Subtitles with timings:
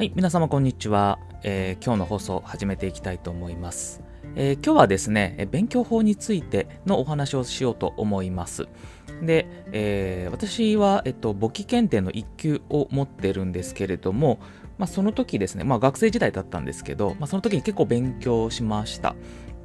[0.00, 4.00] はい、皆様こんにちは、えー、今日の放送始めていきたいと思います、
[4.34, 8.66] えー、今日はですね、勉強法についてのお話をしようと思います。
[9.20, 14.40] で、えー、私は、えっと、簿記検定の1級を持ってるんですけれども、
[14.78, 19.14] まあ、その時ですね、まあ、学生時代だったんですけど、まあ、その時に結構勉強しました。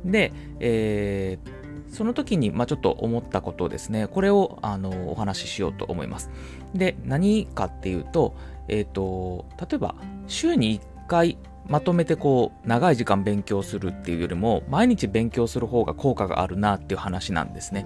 [0.04, 6.30] で、えー、その時に、まあ、ちょっと思ったことですね、これをあのお話ししようと思います。
[6.74, 8.36] で、何かっていうと、
[8.68, 9.96] えっ、ー、と、例えば、
[10.28, 11.38] 週に1回
[11.68, 17.86] まとめてこう、長い時間勉強するっていうよりも、毎日勉強する方が効果があるなっていう話なんですね。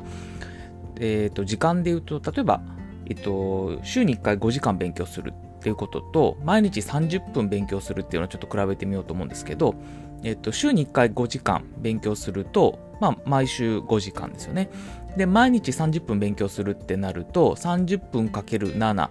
[0.99, 2.61] えっ、ー、と、時間で言うと、例えば、
[3.05, 9.75] えっ、ー、と、週に1回5時間勉強するっていうことと、毎日30分勉強するっていうのをちょっと比べてみようと思うんですけど、
[10.23, 14.69] えっと、週に1回5時間勉強すると、まあ、毎週5時間ですよね。
[15.17, 19.09] で、毎日30分勉強するってなると、30分 ×7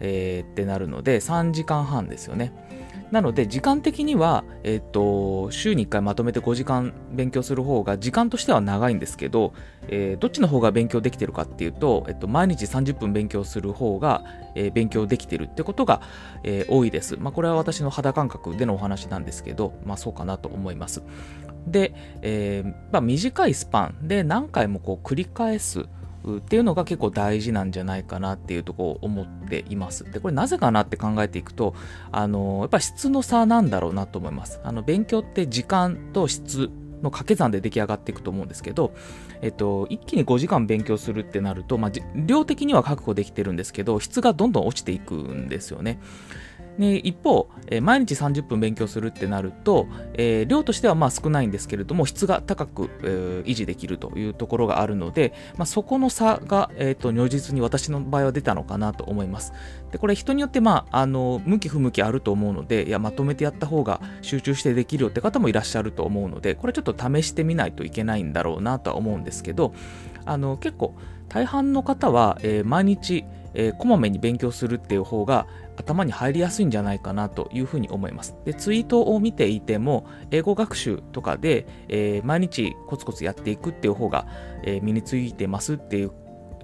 [0.00, 2.52] えー、ってなるので3時間半ですよね。
[3.10, 9.54] なので時間的には、えっ、と、週に1回まとめて5時間勉強する方が時間としては長いんですけど、
[9.88, 16.02] えー、どっちの方が勉強できてるかっていうと、えっと、毎日30分勉強する方が、え、勉強できてるってことが、
[16.44, 17.16] え、多いです。
[17.18, 21.02] まあ、これは私の肌感覚でのお話なんですけど、まあ、そうかなと思います。
[21.66, 25.86] で、えまあ、短いスパンで何回もこう繰り返す。
[26.28, 30.04] くっていうのが結構大事なんじゃないかなっていうところを思っています。
[30.10, 31.74] で、これなぜかなって考えていくと、
[32.12, 34.60] あの、やっぱ質の差なんだろうなと思います。
[34.62, 36.70] あの、勉強って時間と質
[37.02, 38.92] の掛け算で出来上がっていくと思うんですけど、
[39.40, 46.00] えっと、一気に5時間勉強するってなると、まあ、量的には確保できてるんですけど、質がどんどん落ちていくんですよね。
[46.78, 59.52] で一方、えー、毎日30分勉強するってなると、えー、量としてはまあ少ないんですけれども、質が高く、えー、維持できるというところがあるので、まあ、そこの差が、えーと、如実に私の場合は出たのかなと思います。
[59.90, 69.72] でこれ人によって、まあ、あの向き不向きあると思うのでいや、まとめてやった方が集中してできるよって方もいらっしゃると思うので、これちょっと試してみないといけないんだろうなとは思うんですけど、
[70.28, 70.94] あの結構
[71.28, 73.24] 大半の方は、えー、毎日、
[73.54, 75.46] えー、こまめに勉強するっていう方が
[75.76, 78.34] 頭に入りやすいんじゃないかなというふうに思います。
[78.44, 84.26] で、ツイートを見ていても、英語学習とかで、えー、毎日コツコツやっていくっていう方が、
[84.64, 86.10] え、身についてますっていう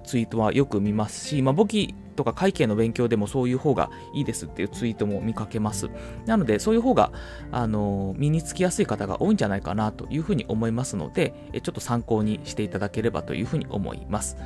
[0.05, 5.89] ツイートはよく見ますし、まあ、簿記とか会計の勉強でもそういう方がいいですっていうツイートも見かけます。
[6.25, 7.11] なので、そういう方が、
[7.51, 14.37] あの身につきやすい方が多いんじゃないかなというふうに思いますので、ちょっと参考にしていただければというふうに思います。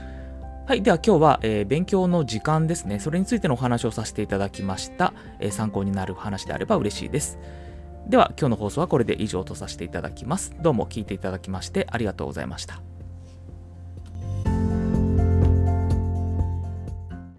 [0.67, 0.83] はい。
[0.83, 2.99] では今日は、えー、勉強の時間ですね。
[2.99, 5.13] それについてのお話をさせていただきました。
[5.39, 7.39] えー、参考になる話であれば嬉しいです。
[8.07, 10.55] では今日の放送はこれで以上とさせていただきます。
[10.61, 12.88] どうも聞いていただきましてありがとうございました。